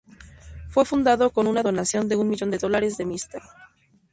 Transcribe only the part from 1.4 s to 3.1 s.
una donación de un millón de dólares de